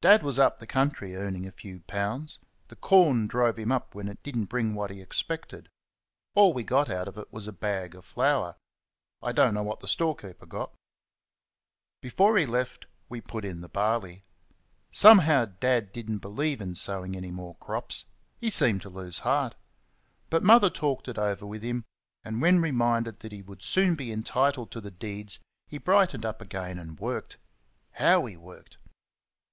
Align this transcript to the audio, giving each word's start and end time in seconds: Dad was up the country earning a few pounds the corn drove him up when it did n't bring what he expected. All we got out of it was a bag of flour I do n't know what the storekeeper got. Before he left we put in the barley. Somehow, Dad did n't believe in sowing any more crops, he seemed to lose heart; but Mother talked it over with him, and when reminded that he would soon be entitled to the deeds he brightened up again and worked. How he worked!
Dad 0.00 0.24
was 0.24 0.36
up 0.36 0.58
the 0.58 0.66
country 0.66 1.14
earning 1.14 1.46
a 1.46 1.52
few 1.52 1.78
pounds 1.78 2.40
the 2.66 2.74
corn 2.74 3.28
drove 3.28 3.56
him 3.56 3.70
up 3.70 3.94
when 3.94 4.08
it 4.08 4.20
did 4.24 4.36
n't 4.36 4.48
bring 4.48 4.74
what 4.74 4.90
he 4.90 5.00
expected. 5.00 5.68
All 6.34 6.52
we 6.52 6.64
got 6.64 6.90
out 6.90 7.06
of 7.06 7.16
it 7.16 7.32
was 7.32 7.46
a 7.46 7.52
bag 7.52 7.94
of 7.94 8.04
flour 8.04 8.56
I 9.22 9.30
do 9.30 9.42
n't 9.44 9.54
know 9.54 9.62
what 9.62 9.78
the 9.78 9.86
storekeeper 9.86 10.44
got. 10.46 10.74
Before 12.02 12.36
he 12.36 12.46
left 12.46 12.86
we 13.08 13.20
put 13.20 13.44
in 13.44 13.60
the 13.60 13.68
barley. 13.68 14.24
Somehow, 14.90 15.44
Dad 15.44 15.92
did 15.92 16.10
n't 16.10 16.20
believe 16.20 16.60
in 16.60 16.74
sowing 16.74 17.16
any 17.16 17.30
more 17.30 17.54
crops, 17.54 18.06
he 18.40 18.50
seemed 18.50 18.82
to 18.82 18.90
lose 18.90 19.20
heart; 19.20 19.54
but 20.30 20.42
Mother 20.42 20.68
talked 20.68 21.06
it 21.06 21.16
over 21.16 21.46
with 21.46 21.62
him, 21.62 21.84
and 22.24 22.42
when 22.42 22.60
reminded 22.60 23.20
that 23.20 23.30
he 23.30 23.40
would 23.40 23.62
soon 23.62 23.94
be 23.94 24.10
entitled 24.10 24.72
to 24.72 24.80
the 24.80 24.90
deeds 24.90 25.38
he 25.68 25.78
brightened 25.78 26.26
up 26.26 26.40
again 26.42 26.76
and 26.76 26.98
worked. 26.98 27.36
How 27.92 28.26
he 28.26 28.36
worked! 28.36 28.76